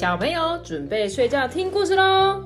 [0.00, 2.42] 小朋友准备睡觉听故事喽。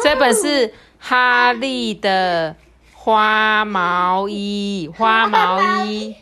[0.00, 2.54] 这本是哈利的
[2.94, 6.14] 花毛衣，花毛衣。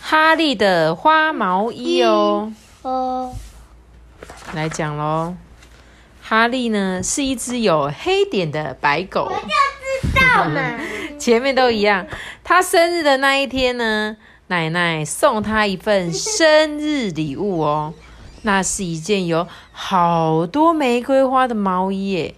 [0.00, 2.52] 哈利的花毛衣哦。
[2.82, 3.34] 哦。
[4.54, 5.34] 来讲喽，
[6.22, 9.28] 哈利呢是一只有黑点的白狗。
[10.14, 10.80] 我就知道嘛。
[11.18, 12.06] 前面都一样。
[12.42, 14.16] 他生日的那一天呢，
[14.48, 17.94] 奶奶送他一份生日礼物哦。
[18.42, 22.34] 那是一件有好多玫瑰花的毛衣耶。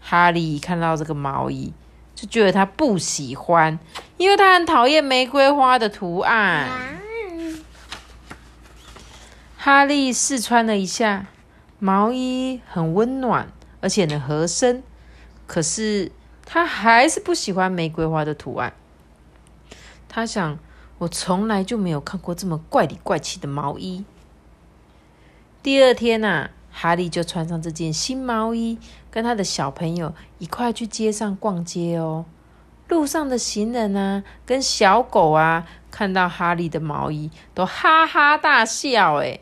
[0.00, 1.72] 哈利看到这个毛衣，
[2.14, 3.78] 就觉得他不喜欢，
[4.16, 6.68] 因为他很讨厌玫瑰花的图案。
[9.56, 11.26] 哈利试穿了一下。
[11.80, 13.48] 毛衣很温暖，
[13.80, 14.84] 而且很合身，
[15.48, 16.12] 可是
[16.44, 18.72] 他还是不喜欢玫瑰花的图案。
[20.08, 20.58] 他想，
[20.98, 24.04] 我从来就没有看过这么怪里怪气的毛衣。
[25.62, 28.78] 第二天呐，哈利就穿上这件新毛衣，
[29.10, 32.26] 跟他的小朋友一块去街上逛街哦。
[32.88, 39.40] 路上的行人啊，跟小狗啊，看到哈利的毛衣，都哈哈大笑，哎。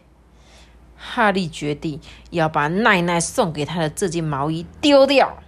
[0.96, 5.42] 哈利决定要把奶奶送给他的这件毛衣丢掉。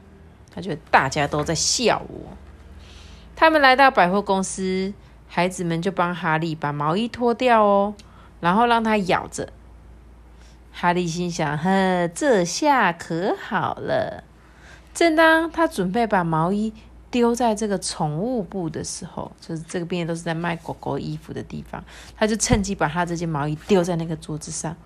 [0.54, 2.36] 他觉得大家都在笑我。
[3.34, 4.92] 他们来到百货公司，
[5.26, 7.94] 孩子们就帮哈利把毛衣脱掉哦，
[8.40, 9.48] 然后让他咬着。
[10.70, 14.24] 哈利心想：呵，这下可好了。
[14.94, 16.72] 正当他准备把毛衣
[17.10, 21.82] 丢在这个宠物部的时候，就是这个边都是在卖狗狗衣服的地方，
[22.16, 24.76] 他就趁机把他这件毛衣丢在那个桌子上。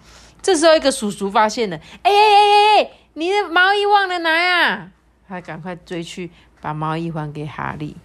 [0.41, 4.91] 这时候，一个叔叔发现了，哎哎哎哎哎，你的毛衣忘了拿呀！
[5.29, 7.97] 他赶快追去把毛衣还给哈利。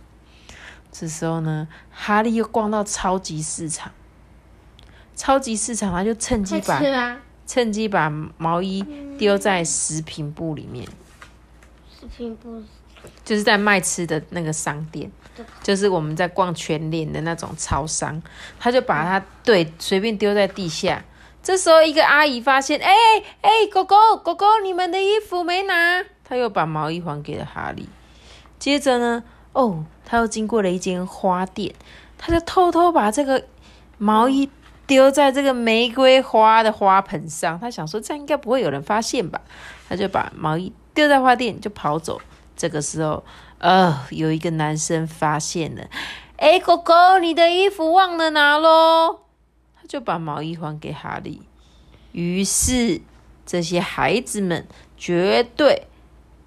[0.91, 3.91] 这时候呢，哈利又逛到超级市场，
[5.15, 6.81] 超级市场他就趁机把
[7.47, 8.85] 趁机把毛衣
[9.17, 10.87] 丢在食品部里面。
[11.89, 12.63] 食品部
[13.23, 15.09] 就是在卖吃的那个商店，
[15.63, 18.21] 就是我们在逛全联的那种超商，
[18.59, 21.03] 他就把它对随便丢在地下。
[21.43, 22.93] 这时候，一个阿姨发现，哎
[23.41, 27.89] 哎，狗狗狗狗，你们的衣服没拿，他又把毛衣还给了哈利。
[28.57, 29.21] 接着呢，
[29.51, 31.75] 哦，他又经过了一间花店，
[32.17, 33.43] 他就偷偷把这个
[33.97, 34.49] 毛衣
[34.87, 37.59] 丢在这个玫瑰花的花盆上。
[37.59, 39.41] 他想说，这样应该不会有人发现吧？
[39.89, 42.21] 他就把毛衣丢在花店，就跑走。
[42.55, 43.25] 这个时候，
[43.57, 45.89] 呃，有一个男生发现了，
[46.37, 49.19] 哎，狗狗，你的衣服忘了拿喽。
[49.85, 51.41] 就把毛衣还给哈利。
[52.13, 53.01] 于是，
[53.45, 54.65] 这些孩子们
[54.95, 55.87] 绝对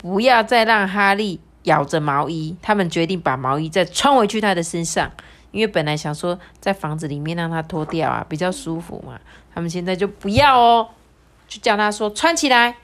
[0.04, 2.54] 不要再让哈利咬着毛衣。
[2.60, 5.10] 他们决定把毛衣再穿回去他的身上，
[5.50, 9.18] 因为本来想说在房子里面让他脱掉啊，比较舒服嘛。
[9.54, 10.90] 他们现在就不要哦，
[11.48, 12.76] 就叫他说穿起来。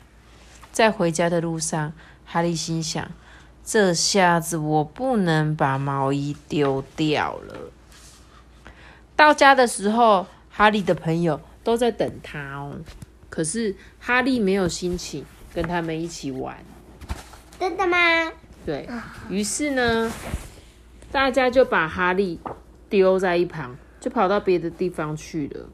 [0.73, 1.93] 在回家的路上，
[2.25, 3.11] 哈利心想：
[3.63, 7.71] 这下子我不能把毛衣丢掉了。
[9.15, 10.27] 到家的时候。
[10.53, 12.77] 哈利的朋友都在等他哦，
[13.31, 16.59] 可是哈利没有心情跟他们一起玩。
[17.61, 17.97] 真的吗？
[18.65, 18.89] 对
[19.29, 20.11] 于是呢，
[21.13, 22.41] 大家就把哈利
[22.89, 25.69] 丢在一旁，就跑到别的地方去了。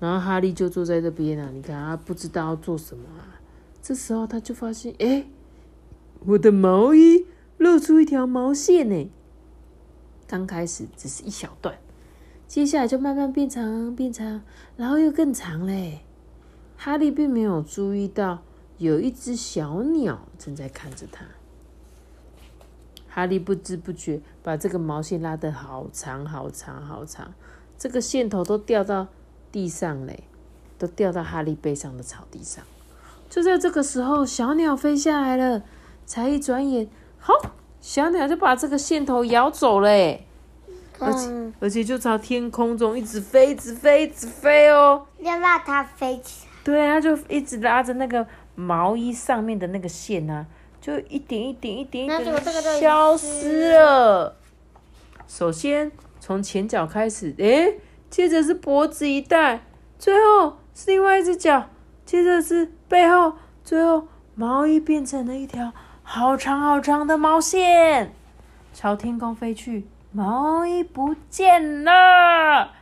[0.00, 3.36] 然后哈利就坐在这边啊，你看他不知道要做什么啊。
[3.82, 5.26] 这时候他就发现，哎，
[6.20, 7.26] 我的毛衣
[7.58, 9.10] 露出一条毛线呢。
[10.26, 11.76] 刚开始只是一小段。
[12.46, 14.40] 接下来就慢慢变长，变长，
[14.78, 16.00] 然后又更长嘞。
[16.78, 18.42] 哈利并没有注意到
[18.78, 21.24] 有一只小鸟正在看着他。
[23.08, 27.34] 哈利不知不觉把这个毛线拉得好长、好长、好长，
[27.76, 29.08] 这个线头都掉到
[29.50, 30.24] 地上嘞，
[30.78, 32.64] 都掉到哈利背上的草地上。
[33.28, 35.62] 就在这个时候，小鸟飞下来了，
[36.06, 36.88] 才一转眼，
[37.18, 37.34] 好，
[37.80, 39.88] 小鸟就把这个线头咬走了。
[41.00, 45.06] 而且而且就朝天空中一直飞，一直飞，一直飞哦！
[45.18, 46.52] 要让它飞起来。
[46.64, 48.26] 对啊，就一直拉着那个
[48.58, 50.44] 毛衣上面的那个线啊，
[50.80, 54.36] 就一点一点一点一点消失了。
[55.28, 57.78] 首先从前脚开始，诶，
[58.10, 59.60] 接着是脖子一带，
[59.96, 61.68] 最后是另外一只脚，
[62.04, 65.72] 接着是背后，最后毛衣变成了一条
[66.02, 68.12] 好长好长的毛线，
[68.74, 69.86] 朝天空飞去。
[70.10, 72.72] 毛衣不见了，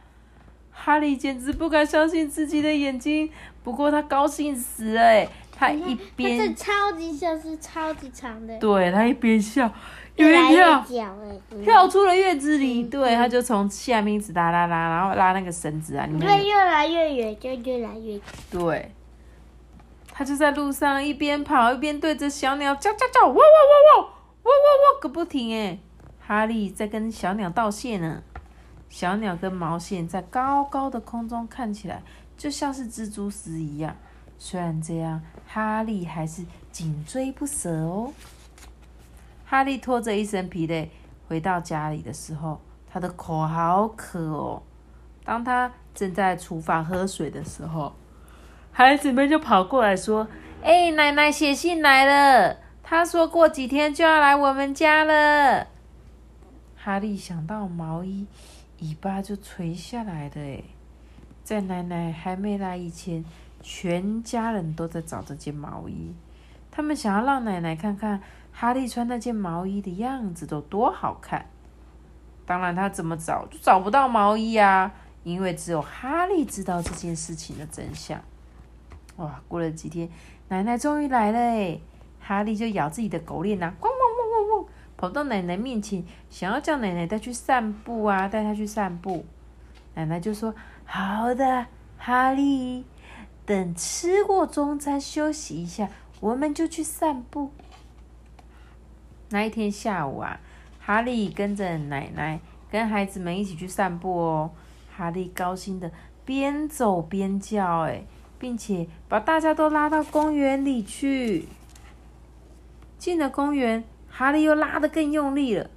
[0.71, 3.31] 哈利简直不敢相信自己的眼睛。
[3.65, 5.27] 不过他高兴死了，
[5.59, 9.67] 他一它边是超级像是超级长的，对他一边笑
[10.15, 10.85] 一边跳，
[11.65, 12.85] 跳出了月子里。
[12.85, 18.21] 对，他就从下面一直拉拉拉，然后拉那个绳子啊，里面对，越来越远就越来越
[18.51, 18.93] 对，
[20.13, 24.09] 他就在路上一边跑一边对着小鸟叫叫叫，哇哇哇哇
[24.43, 25.79] 哇哇哇个不停哎。
[26.21, 28.23] 哈利在跟小鸟道谢呢。
[28.89, 32.03] 小鸟跟毛线在高高的空中看起来
[32.37, 33.97] 就像是蜘蛛丝一样。
[34.39, 38.13] 虽然这样，哈利还是紧追不舍哦。
[39.45, 40.91] 哈利拖着一身疲累
[41.29, 42.61] 回到家里的时候，
[42.91, 44.63] 他的口好渴哦。
[45.25, 47.93] 当他正在厨房喝水的时候，
[48.73, 50.29] 孩子们就跑过来说
[50.63, 55.67] ：“哎、奶奶写信来了，他说过几天就要来我们家了。”
[56.77, 58.27] 哈利想到毛衣，
[58.81, 60.33] 尾巴就垂下来了。
[60.37, 60.63] 哎，
[61.43, 63.25] 在奶奶还没来以前，
[63.69, 66.15] 全家人都在找这件毛衣。
[66.71, 68.23] 他们想要让奶奶看看
[68.53, 71.47] 哈利穿那件毛衣的样子有多好看。
[72.47, 78.23] 当然，他怎么找就找不到毛衣啊，因为只有哈利知道这件事情的真相。
[79.17, 80.09] 哇，过了几天，
[80.47, 81.81] 奶奶终于来了哎！
[82.21, 89.27] 哈利就咬自己的狗链呐、汪汪汪汪汪，跑到奶奶面前，想要叫奶奶带去散步啊，带他去散步。
[89.95, 90.55] 奶奶就说
[90.87, 91.67] ：“好的，
[91.99, 92.85] 哈利，
[93.47, 95.89] 等吃过中餐休息一下，
[96.21, 97.53] 我们就去散步。”
[99.31, 100.41] 那一天下午啊，
[100.81, 102.41] 哈利跟着奶奶
[102.71, 104.51] 跟孩子们一起去散步哦。
[104.95, 105.91] 哈利高兴的
[106.25, 108.05] 边走边叫，哎，
[108.39, 111.47] 并且把大家都拉到公园里去。
[112.99, 115.71] 进了公园，哈利又拉得更用力了，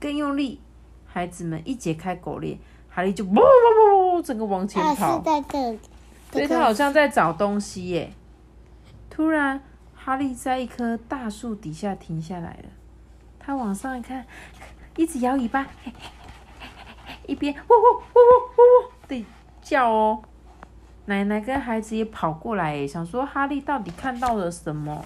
[0.00, 0.60] 更用力。
[1.06, 2.58] 孩子们一解开狗链，
[2.88, 5.24] 哈利就呜呜呜，整个往前它跑是。
[5.24, 5.78] 在这里，
[6.34, 8.12] 对他好像在找东西耶。
[9.08, 9.62] 突然，
[9.94, 12.68] 哈利在一棵大树底下停下来了。
[13.38, 14.24] 他往上一看，
[14.96, 15.66] 一直摇尾巴，
[17.26, 18.20] 一边喔喔喔喔
[18.56, 19.24] 喔喔的
[19.62, 20.22] 叫哦。
[21.06, 25.04] 奶奶跟孩子也跑过来，想说哈利到底看到了什么？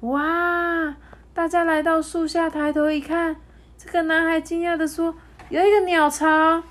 [0.00, 0.94] 哇！
[1.34, 3.36] 大家来到树下，抬头一看，
[3.76, 5.14] 这个男孩惊讶的说
[5.50, 6.62] ：“有一个鸟巢。”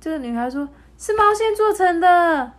[0.00, 2.52] 这个女孩说：“是毛线做成的。”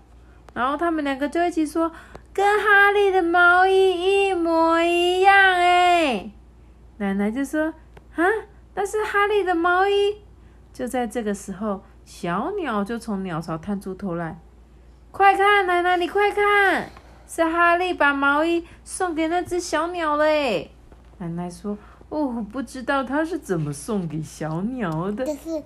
[0.54, 1.92] 然后他们两个就一起说
[2.34, 6.32] ：“跟哈利的毛衣一模一样哎！”
[6.98, 7.74] 奶奶就说
[8.16, 8.24] ：“啊，
[8.76, 10.18] 那是哈利的毛衣。”
[10.74, 14.40] 就在这个时候，小鸟就从鸟巢探出头来
[15.12, 16.90] ：“快看，奶奶，你快看，
[17.28, 20.72] 是哈利把毛衣送给那只小鸟嘞！”
[21.20, 21.78] 奶奶说
[22.12, 25.64] ：“哦，不知道他是怎么送给小鸟的。”就是，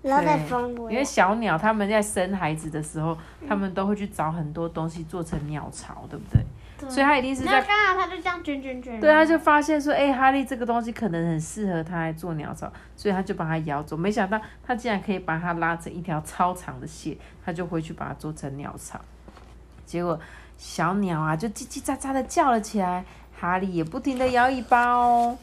[0.00, 3.16] 然后再风因为，小鸟他们在生孩子的时候，
[3.46, 6.42] 他们都会去找很多东西做成鸟巢，对不对？
[6.90, 8.98] 所以它一定是那在刚好它就这样卷卷卷。
[8.98, 13.96] 对，他就发现说，哎、哈利这个东西可能很适合他来做鸟巢，所以他就把它咬走。
[13.96, 19.00] 没想到他竟然可以把它拉成一条超长的线，他就回去把它做成鸟巢。
[19.86, 20.18] 结果
[20.58, 23.04] 小鸟啊，就叽叽喳喳的叫了起来，
[23.42, 25.36] 哈利也不停的摇尾巴哦。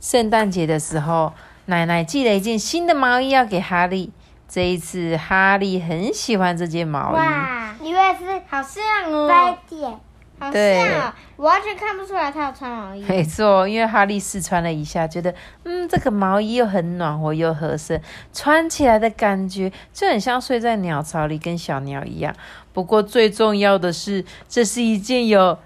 [0.00, 1.32] 圣诞节的时候，
[1.66, 4.10] 奶奶寄了一件新的毛衣要给哈利。
[4.48, 7.14] 这一次，哈利很喜欢这件毛衣。
[7.14, 10.00] 哇，你也是好像哦，白点，
[10.40, 13.00] 好对像哦，我完全看不出来他有穿毛衣。
[13.02, 18.02] 没错，因为哈利试穿了一下，觉得嗯，这个毛衣又很暖和又合身，
[18.32, 22.34] 穿起来的感觉就很像睡在鸟巢里，跟小鸟一样。
[22.72, 25.58] 不过最重要的是，这是一件有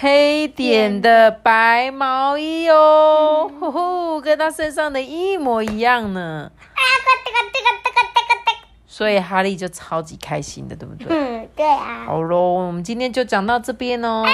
[0.00, 6.52] 黑点的白毛衣哦，呼呼，跟他身上的一模一样呢。
[8.86, 11.06] 所以哈利就超级开心的，对不对？
[11.08, 14.24] 嗯，对啊，好喽，我们今天就讲到这边哦。